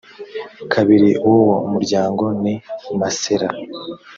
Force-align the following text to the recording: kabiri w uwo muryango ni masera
kabiri 0.73 1.09
w 1.25 1.27
uwo 1.39 1.55
muryango 1.71 2.25
ni 2.41 2.53
masera 2.99 3.47